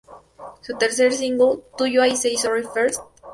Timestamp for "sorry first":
2.35-3.01